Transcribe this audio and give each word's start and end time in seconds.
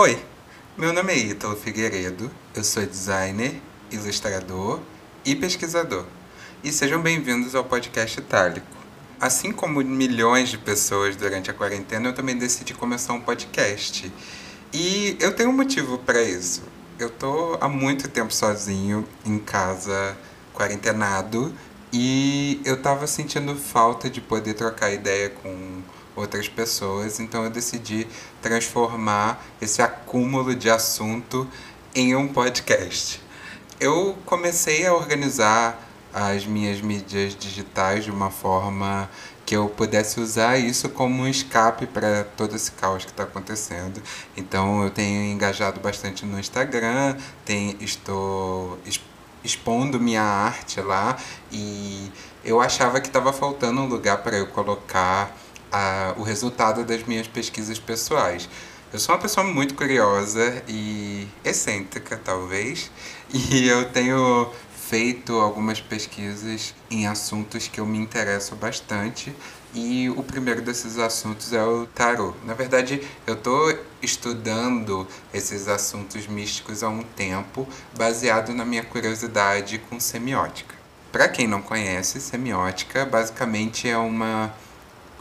Oi, 0.00 0.18
meu 0.78 0.94
nome 0.94 1.12
é 1.12 1.18
Ítalo 1.18 1.54
Figueiredo, 1.56 2.30
eu 2.54 2.64
sou 2.64 2.86
designer, 2.86 3.60
ilustrador 3.90 4.80
e 5.26 5.36
pesquisador. 5.36 6.06
E 6.64 6.72
sejam 6.72 7.02
bem-vindos 7.02 7.54
ao 7.54 7.64
podcast 7.64 8.18
Itálico. 8.18 8.66
Assim 9.20 9.52
como 9.52 9.82
milhões 9.84 10.48
de 10.48 10.56
pessoas 10.56 11.16
durante 11.16 11.50
a 11.50 11.54
quarentena, 11.54 12.08
eu 12.08 12.14
também 12.14 12.38
decidi 12.38 12.72
começar 12.72 13.12
um 13.12 13.20
podcast. 13.20 14.10
E 14.72 15.18
eu 15.20 15.34
tenho 15.34 15.50
um 15.50 15.52
motivo 15.52 15.98
para 15.98 16.22
isso. 16.22 16.62
Eu 16.98 17.10
tô 17.10 17.58
há 17.60 17.68
muito 17.68 18.08
tempo 18.08 18.32
sozinho 18.32 19.06
em 19.26 19.38
casa, 19.38 20.16
quarentenado, 20.54 21.54
e 21.92 22.60
eu 22.64 22.80
tava 22.80 23.06
sentindo 23.06 23.56
falta 23.56 24.08
de 24.08 24.20
poder 24.20 24.54
trocar 24.54 24.92
ideia 24.92 25.30
com 25.30 25.82
outras 26.14 26.48
pessoas, 26.48 27.18
então 27.18 27.44
eu 27.44 27.50
decidi 27.50 28.06
transformar 28.42 29.44
esse 29.60 29.82
acúmulo 29.82 30.54
de 30.54 30.70
assunto 30.70 31.48
em 31.94 32.14
um 32.14 32.28
podcast. 32.28 33.20
Eu 33.78 34.16
comecei 34.26 34.86
a 34.86 34.94
organizar 34.94 35.88
as 36.12 36.44
minhas 36.44 36.80
mídias 36.80 37.36
digitais 37.36 38.04
de 38.04 38.10
uma 38.10 38.30
forma 38.30 39.08
que 39.46 39.56
eu 39.56 39.68
pudesse 39.68 40.20
usar 40.20 40.58
isso 40.58 40.88
como 40.90 41.22
um 41.22 41.28
escape 41.28 41.86
para 41.86 42.24
todo 42.36 42.54
esse 42.54 42.70
caos 42.72 43.04
que 43.04 43.10
está 43.10 43.24
acontecendo. 43.24 44.00
Então 44.36 44.84
eu 44.84 44.90
tenho 44.90 45.24
engajado 45.24 45.80
bastante 45.80 46.24
no 46.24 46.38
Instagram, 46.38 47.16
tenho, 47.44 47.76
estou 47.80 48.78
expondo 49.44 50.00
minha 50.00 50.22
arte 50.22 50.80
lá 50.80 51.16
e 51.50 52.10
eu 52.44 52.60
achava 52.60 53.00
que 53.00 53.06
estava 53.08 53.32
faltando 53.32 53.80
um 53.80 53.86
lugar 53.86 54.18
para 54.18 54.36
eu 54.36 54.46
colocar 54.46 55.36
a, 55.70 56.14
o 56.16 56.22
resultado 56.22 56.84
das 56.84 57.04
minhas 57.04 57.26
pesquisas 57.26 57.78
pessoais. 57.78 58.48
Eu 58.92 58.98
sou 58.98 59.14
uma 59.14 59.20
pessoa 59.20 59.46
muito 59.46 59.74
curiosa 59.74 60.62
e 60.66 61.28
excêntrica, 61.44 62.20
talvez, 62.22 62.90
e 63.32 63.68
eu 63.68 63.88
tenho 63.90 64.50
feito 64.88 65.34
algumas 65.38 65.80
pesquisas 65.80 66.74
em 66.90 67.06
assuntos 67.06 67.68
que 67.68 67.78
eu 67.78 67.86
me 67.86 67.98
interesso 67.98 68.56
bastante. 68.56 69.32
E 69.74 70.10
o 70.10 70.22
primeiro 70.22 70.60
desses 70.62 70.98
assuntos 70.98 71.52
é 71.52 71.62
o 71.62 71.86
tarot. 71.86 72.36
Na 72.44 72.54
verdade, 72.54 73.06
eu 73.26 73.34
estou 73.34 73.72
estudando 74.02 75.06
esses 75.32 75.68
assuntos 75.68 76.26
místicos 76.26 76.82
há 76.82 76.88
um 76.88 77.02
tempo, 77.02 77.68
baseado 77.96 78.52
na 78.52 78.64
minha 78.64 78.82
curiosidade 78.82 79.78
com 79.78 80.00
semiótica. 80.00 80.74
Para 81.12 81.28
quem 81.28 81.46
não 81.46 81.62
conhece, 81.62 82.20
semiótica 82.20 83.04
basicamente 83.04 83.88
é 83.88 83.96
uma 83.96 84.52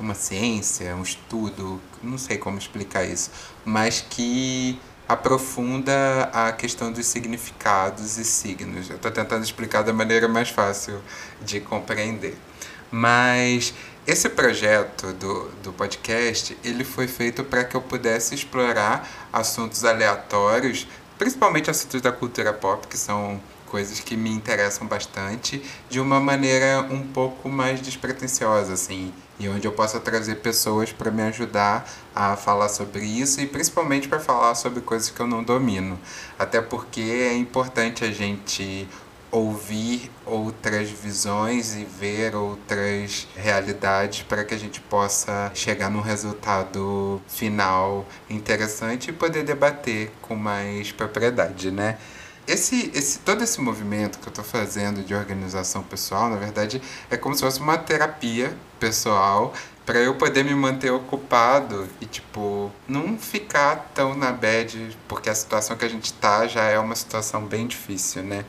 uma 0.00 0.14
ciência, 0.14 0.96
um 0.96 1.02
estudo, 1.02 1.80
não 2.02 2.18
sei 2.18 2.38
como 2.38 2.58
explicar 2.58 3.04
isso, 3.04 3.30
mas 3.64 4.00
que 4.00 4.80
aprofunda 5.08 6.30
a 6.32 6.52
questão 6.52 6.90
dos 6.90 7.06
significados 7.06 8.18
e 8.18 8.24
signos. 8.24 8.88
Eu 8.88 8.96
estou 8.96 9.10
tentando 9.10 9.44
explicar 9.44 9.82
da 9.82 9.92
maneira 9.92 10.26
mais 10.28 10.48
fácil 10.48 11.00
de 11.42 11.60
compreender. 11.60 12.36
Mas 12.90 13.74
esse 14.06 14.28
projeto 14.28 15.12
do, 15.12 15.48
do 15.62 15.72
podcast, 15.72 16.56
ele 16.64 16.82
foi 16.82 17.06
feito 17.06 17.44
para 17.44 17.62
que 17.62 17.76
eu 17.76 17.80
pudesse 17.80 18.34
explorar 18.34 19.08
assuntos 19.32 19.84
aleatórios, 19.84 20.88
principalmente 21.16 21.70
assuntos 21.70 22.00
da 22.00 22.10
cultura 22.10 22.52
pop, 22.52 22.86
que 22.88 22.98
são 22.98 23.40
coisas 23.72 24.00
que 24.00 24.16
me 24.16 24.28
interessam 24.28 24.86
bastante, 24.86 25.62
de 25.88 25.98
uma 25.98 26.20
maneira 26.20 26.86
um 26.90 27.06
pouco 27.06 27.48
mais 27.48 27.80
despretensiosa, 27.80 28.74
assim, 28.74 29.14
e 29.40 29.48
onde 29.48 29.66
eu 29.66 29.72
possa 29.72 29.98
trazer 29.98 30.36
pessoas 30.36 30.92
para 30.92 31.10
me 31.10 31.22
ajudar 31.22 31.88
a 32.14 32.36
falar 32.36 32.68
sobre 32.68 33.04
isso 33.06 33.40
e 33.40 33.46
principalmente 33.46 34.08
para 34.08 34.20
falar 34.20 34.54
sobre 34.56 34.82
coisas 34.82 35.08
que 35.08 35.18
eu 35.18 35.26
não 35.26 35.42
domino. 35.42 35.98
Até 36.38 36.60
porque 36.60 37.00
é 37.00 37.34
importante 37.34 38.04
a 38.04 38.10
gente 38.10 38.86
ouvir 39.32 40.10
outras 40.24 40.90
visões 40.90 41.74
e 41.74 41.84
ver 41.84 42.36
outras 42.36 43.26
realidades 43.34 44.22
para 44.22 44.44
que 44.44 44.54
a 44.54 44.58
gente 44.58 44.80
possa 44.80 45.50
chegar 45.54 45.90
num 45.90 46.02
resultado 46.02 47.20
final 47.26 48.06
interessante 48.30 49.08
e 49.08 49.12
poder 49.12 49.42
debater 49.42 50.12
com 50.22 50.36
mais 50.36 50.92
propriedade, 50.92 51.70
né? 51.70 51.98
esse, 52.46 52.90
esse, 52.94 53.20
todo 53.20 53.42
esse 53.42 53.60
movimento 53.60 54.18
que 54.18 54.26
eu 54.26 54.30
estou 54.30 54.44
fazendo 54.44 55.02
de 55.02 55.14
organização 55.14 55.82
pessoal, 55.82 56.28
na 56.28 56.36
verdade, 56.36 56.82
é 57.10 57.16
como 57.16 57.34
se 57.34 57.40
fosse 57.40 57.60
uma 57.60 57.78
terapia 57.78 58.56
pessoal 58.80 59.54
para 59.86 59.98
eu 59.98 60.14
poder 60.14 60.44
me 60.44 60.54
manter 60.54 60.90
ocupado 60.90 61.88
e, 62.00 62.06
tipo, 62.06 62.70
não 62.86 63.18
ficar 63.18 63.90
tão 63.94 64.14
na 64.14 64.32
bad, 64.32 64.96
porque 65.08 65.28
a 65.28 65.34
situação 65.34 65.76
que 65.76 65.84
a 65.84 65.88
gente 65.88 66.12
tá 66.14 66.46
já 66.46 66.64
é 66.64 66.78
uma 66.78 66.94
situação 66.94 67.44
bem 67.46 67.66
difícil, 67.66 68.22
né? 68.22 68.44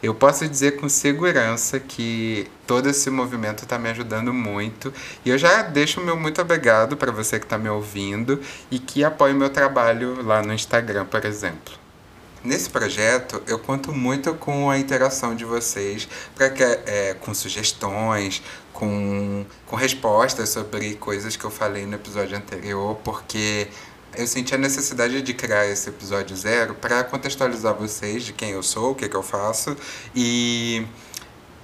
Eu 0.00 0.14
posso 0.14 0.48
dizer 0.48 0.76
com 0.76 0.88
segurança 0.88 1.80
que 1.80 2.46
todo 2.66 2.88
esse 2.88 3.10
movimento 3.10 3.64
está 3.64 3.78
me 3.78 3.88
ajudando 3.88 4.32
muito. 4.32 4.92
E 5.24 5.30
eu 5.30 5.36
já 5.36 5.62
deixo 5.62 6.00
o 6.00 6.04
meu 6.04 6.16
muito 6.16 6.40
obrigado 6.40 6.96
para 6.96 7.10
você 7.10 7.38
que 7.38 7.46
está 7.46 7.58
me 7.58 7.68
ouvindo 7.68 8.40
e 8.70 8.78
que 8.78 9.02
apoia 9.02 9.34
o 9.34 9.36
meu 9.36 9.50
trabalho 9.50 10.22
lá 10.22 10.40
no 10.40 10.52
Instagram, 10.52 11.04
por 11.04 11.24
exemplo. 11.24 11.74
Nesse 12.44 12.70
projeto, 12.70 13.42
eu 13.48 13.58
conto 13.58 13.92
muito 13.92 14.32
com 14.34 14.70
a 14.70 14.78
interação 14.78 15.34
de 15.34 15.44
vocês, 15.44 16.08
para 16.36 16.48
que 16.48 16.62
é, 16.62 17.16
com 17.20 17.34
sugestões, 17.34 18.40
com, 18.72 19.44
com 19.66 19.74
respostas 19.74 20.48
sobre 20.50 20.94
coisas 20.94 21.34
que 21.34 21.44
eu 21.44 21.50
falei 21.50 21.84
no 21.84 21.96
episódio 21.96 22.36
anterior, 22.36 22.94
porque 23.02 23.66
eu 24.16 24.26
senti 24.26 24.54
a 24.54 24.58
necessidade 24.58 25.20
de 25.22 25.34
criar 25.34 25.66
esse 25.66 25.88
episódio 25.88 26.36
zero 26.36 26.74
para 26.74 27.04
contextualizar 27.04 27.74
vocês 27.74 28.24
de 28.24 28.32
quem 28.32 28.50
eu 28.50 28.62
sou, 28.62 28.92
o 28.92 28.94
que, 28.94 29.08
que 29.08 29.16
eu 29.16 29.22
faço 29.22 29.76
e, 30.14 30.86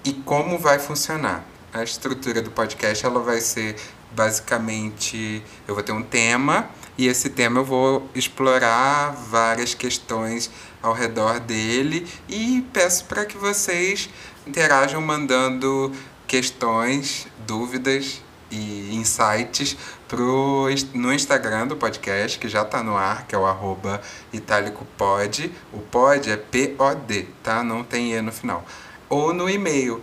e 0.05 0.13
como 0.13 0.59
vai 0.59 0.79
funcionar. 0.79 1.45
A 1.73 1.83
estrutura 1.83 2.41
do 2.41 2.51
podcast 2.51 3.05
ela 3.05 3.21
vai 3.21 3.41
ser 3.41 3.77
basicamente: 4.13 5.43
eu 5.67 5.75
vou 5.75 5.83
ter 5.83 5.93
um 5.93 6.03
tema 6.03 6.71
e 6.97 7.07
esse 7.09 7.31
tema 7.31 7.61
eu 7.61 7.65
vou 7.65 8.09
explorar 8.15 9.11
várias 9.11 9.75
questões 9.75 10.51
ao 10.81 10.93
redor 10.93 11.41
dele 11.41 12.07
e 12.29 12.65
peço 12.73 13.07
para 13.07 13.25
que 13.25 13.37
vocês 13.37 14.09
interajam 14.47 15.01
mandando 15.01 15.91
questões, 16.27 17.27
dúvidas 17.47 18.23
e 18.51 18.95
insights 18.95 19.77
pro, 20.09 20.67
no 20.93 21.13
Instagram 21.13 21.67
do 21.67 21.77
podcast, 21.77 22.39
que 22.39 22.49
já 22.49 22.63
está 22.63 22.83
no 22.83 22.97
ar, 22.97 23.27
que 23.27 23.35
é 23.35 23.39
o 23.39 23.45
arroba 23.47 24.01
itálicopod. 24.33 25.53
O 25.73 25.81
pod 25.81 26.31
é 26.31 26.37
P-O-D, 26.37 27.27
tá? 27.43 27.63
Não 27.63 27.85
tem 27.85 28.15
E 28.15 28.23
no 28.23 28.33
final. 28.33 28.65
Ou 29.09 29.35
no 29.35 29.51
e-mail 29.51 30.03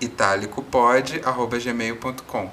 italicopod.gmail.com. 0.00 2.50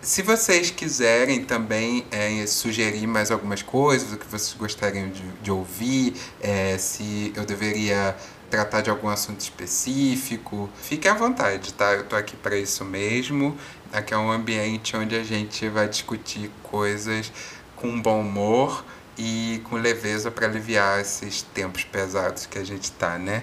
Se 0.00 0.20
vocês 0.20 0.70
quiserem 0.70 1.44
também 1.44 2.04
é, 2.10 2.44
sugerir 2.44 3.06
mais 3.06 3.30
algumas 3.30 3.62
coisas, 3.62 4.12
o 4.12 4.16
que 4.16 4.26
vocês 4.26 4.52
gostariam 4.58 5.08
de, 5.08 5.22
de 5.40 5.50
ouvir, 5.50 6.14
é, 6.40 6.76
se 6.76 7.32
eu 7.36 7.44
deveria 7.44 8.16
tratar 8.52 8.82
de 8.82 8.90
algum 8.90 9.08
assunto 9.08 9.40
específico, 9.40 10.68
fique 10.82 11.08
à 11.08 11.14
vontade, 11.14 11.72
tá? 11.72 11.94
Eu 11.94 12.04
tô 12.04 12.14
aqui 12.14 12.36
para 12.36 12.54
isso 12.54 12.84
mesmo. 12.84 13.56
Aqui 13.90 14.12
é 14.12 14.18
um 14.18 14.30
ambiente 14.30 14.94
onde 14.94 15.16
a 15.16 15.24
gente 15.24 15.66
vai 15.70 15.88
discutir 15.88 16.50
coisas 16.62 17.32
com 17.74 17.98
bom 17.98 18.20
humor 18.20 18.84
e 19.16 19.62
com 19.64 19.76
leveza 19.76 20.30
para 20.30 20.46
aliviar 20.46 21.00
esses 21.00 21.40
tempos 21.40 21.84
pesados 21.84 22.44
que 22.44 22.58
a 22.58 22.64
gente 22.64 22.92
tá, 22.92 23.16
né? 23.16 23.42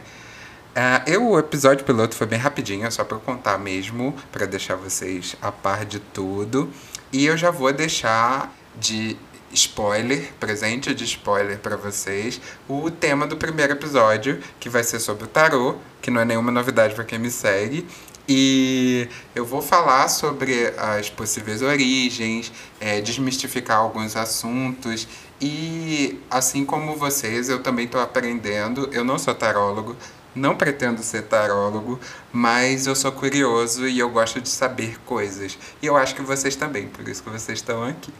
Uh, 0.75 1.09
eu, 1.09 1.27
o 1.29 1.39
episódio 1.39 1.83
piloto 1.83 2.15
foi 2.15 2.27
bem 2.27 2.37
rapidinho, 2.37 2.85
é 2.85 2.91
só 2.91 3.03
para 3.03 3.17
eu 3.17 3.21
contar 3.21 3.57
mesmo, 3.57 4.13
para 4.31 4.45
deixar 4.45 4.75
vocês 4.75 5.35
a 5.41 5.51
par 5.51 5.85
de 5.85 5.99
tudo. 5.99 6.71
E 7.11 7.25
eu 7.25 7.35
já 7.35 7.49
vou 7.49 7.73
deixar 7.73 8.53
de 8.79 9.17
spoiler, 9.53 10.31
presente 10.39 10.93
de 10.93 11.03
spoiler 11.03 11.59
para 11.59 11.75
vocês, 11.75 12.39
o 12.67 12.89
tema 12.89 13.25
do 13.27 13.37
primeiro 13.37 13.73
episódio, 13.73 14.39
que 14.59 14.69
vai 14.69 14.83
ser 14.83 14.99
sobre 14.99 15.25
o 15.25 15.27
tarô, 15.27 15.75
que 16.01 16.11
não 16.11 16.21
é 16.21 16.25
nenhuma 16.25 16.51
novidade 16.51 16.95
para 16.95 17.03
quem 17.03 17.19
me 17.19 17.31
segue. 17.31 17.85
E 18.31 19.09
eu 19.33 19.43
vou 19.43 19.59
falar 19.59 20.07
sobre 20.07 20.71
as 20.77 21.09
possíveis 21.09 21.63
origens, 21.63 22.51
é, 22.79 23.01
desmistificar 23.01 23.77
alguns 23.77 24.15
assuntos 24.15 25.07
e, 25.41 26.19
assim 26.29 26.63
como 26.63 26.95
vocês, 26.95 27.49
eu 27.49 27.63
também 27.63 27.85
estou 27.85 27.99
aprendendo. 27.99 28.87
Eu 28.91 29.03
não 29.03 29.17
sou 29.17 29.33
tarólogo, 29.33 29.95
não 30.35 30.55
pretendo 30.55 31.01
ser 31.03 31.23
tarólogo, 31.23 31.99
mas 32.31 32.87
eu 32.87 32.95
sou 32.95 33.11
curioso 33.11 33.87
e 33.87 33.99
eu 33.99 34.09
gosto 34.09 34.39
de 34.41 34.49
saber 34.49 34.99
coisas. 35.05 35.57
E 35.81 35.85
eu 35.85 35.97
acho 35.97 36.15
que 36.15 36.21
vocês 36.21 36.55
também, 36.55 36.87
por 36.87 37.07
isso 37.07 37.23
que 37.23 37.29
vocês 37.29 37.59
estão 37.59 37.83
aqui. 37.83 38.13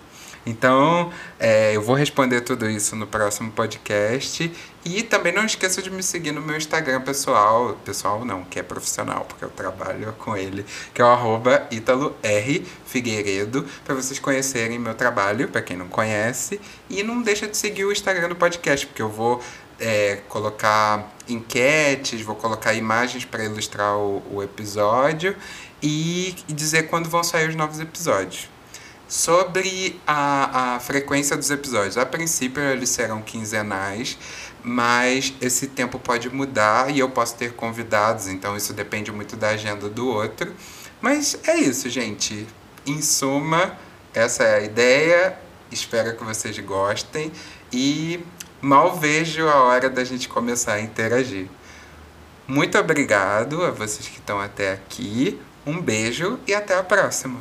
Então, 0.46 1.12
é, 1.40 1.76
eu 1.76 1.82
vou 1.82 1.96
responder 1.96 2.42
tudo 2.42 2.70
isso 2.70 2.96
no 2.96 3.06
próximo 3.06 3.52
podcast. 3.52 4.52
E 4.86 5.04
também 5.04 5.34
não 5.34 5.46
esqueça 5.46 5.82
de 5.82 5.92
me 5.92 6.02
seguir 6.02 6.32
no 6.32 6.42
meu 6.42 6.56
Instagram 6.56 7.02
pessoal. 7.02 7.78
Pessoal 7.84 8.24
não, 8.24 8.44
que 8.46 8.58
é 8.58 8.64
profissional, 8.64 9.26
porque 9.26 9.44
eu 9.44 9.50
trabalho 9.50 10.14
com 10.18 10.36
ele, 10.36 10.66
que 10.94 11.02
é 11.02 11.06
o 11.06 11.08
arroba 11.08 11.68
Figueiredo, 12.86 13.66
para 13.84 13.94
vocês 13.94 14.18
conhecerem 14.20 14.80
meu 14.80 14.96
trabalho, 14.96 15.50
para 15.50 15.62
quem 15.62 15.78
não 15.78 15.88
conhece. 15.88 16.60
E 16.90 17.04
não 17.04 17.22
deixa 17.22 17.46
de 17.48 17.58
seguir 17.58 17.86
o 17.86 17.92
Instagram 17.92 18.30
do 18.30 18.36
podcast, 18.36 18.88
porque 18.88 19.02
eu 19.02 19.10
vou 19.10 19.42
é, 19.80 20.22
colocar 20.28 21.12
enquetes, 21.28 22.22
vou 22.22 22.36
colocar 22.36 22.74
imagens 22.74 23.26
para 23.26 23.44
ilustrar 23.44 23.98
o, 23.98 24.22
o 24.32 24.44
episódio 24.44 25.36
e, 25.82 26.36
e 26.48 26.54
dizer 26.54 26.84
quando 26.84 27.10
vão 27.10 27.24
sair 27.24 27.50
os 27.50 27.56
novos 27.56 27.80
episódios. 27.80 28.50
Sobre 29.08 30.00
a, 30.06 30.76
a 30.76 30.80
frequência 30.80 31.36
dos 31.36 31.50
episódios, 31.50 31.98
a 31.98 32.06
princípio 32.06 32.62
eles 32.62 32.90
serão 32.90 33.24
quinzenais, 33.24 34.18
mas 34.64 35.34
esse 35.42 35.68
tempo 35.68 35.98
pode 35.98 36.30
mudar 36.30 36.92
e 36.92 37.00
eu 37.00 37.10
posso 37.10 37.36
ter 37.36 37.54
convidados, 37.54 38.28
então 38.28 38.56
isso 38.56 38.72
depende 38.72 39.12
muito 39.12 39.36
da 39.36 39.50
agenda 39.50 39.90
do 39.90 40.08
outro. 40.08 40.54
Mas 41.02 41.40
é 41.48 41.58
isso, 41.58 41.90
gente. 41.90 42.46
Em 42.86 43.02
suma, 43.02 43.78
essa 44.14 44.44
é 44.44 44.56
a 44.58 44.62
ideia. 44.62 45.40
Espero 45.72 46.16
que 46.16 46.24
vocês 46.24 46.58
gostem 46.60 47.32
e 47.72 48.24
mal 48.62 48.96
vejo 48.96 49.48
a 49.48 49.64
hora 49.64 49.90
da 49.90 50.04
gente 50.04 50.28
começar 50.28 50.74
a 50.74 50.82
interagir. 50.82 51.48
Muito 52.48 52.78
obrigado 52.78 53.64
a 53.64 53.72
vocês 53.72 54.08
que 54.08 54.18
estão 54.18 54.40
até 54.40 54.74
aqui. 54.74 55.40
Um 55.66 55.80
beijo 55.80 56.40
e 56.48 56.54
até 56.54 56.78
a 56.78 56.84
próxima. 56.84 57.40